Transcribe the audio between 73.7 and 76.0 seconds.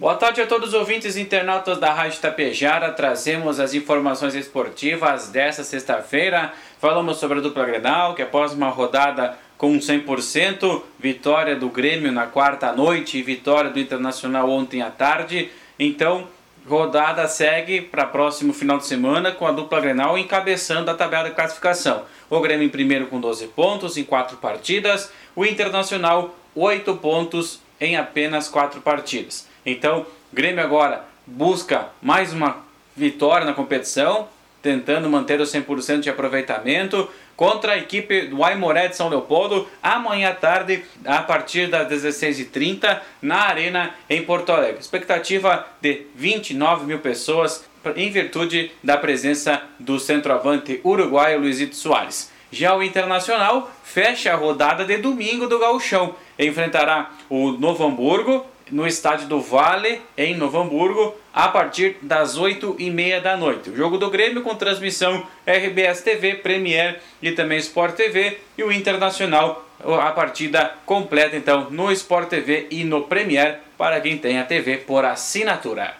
para quem tem a TV por assinatura.